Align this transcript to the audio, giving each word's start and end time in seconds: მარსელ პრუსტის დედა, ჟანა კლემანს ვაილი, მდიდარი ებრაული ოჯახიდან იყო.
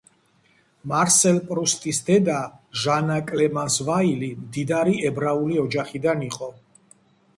მარსელ 0.91 1.35
პრუსტის 1.49 1.99
დედა, 2.07 2.39
ჟანა 2.85 3.19
კლემანს 3.27 3.77
ვაილი, 3.91 4.31
მდიდარი 4.47 4.97
ებრაული 5.11 5.61
ოჯახიდან 5.69 6.25
იყო. 6.31 6.51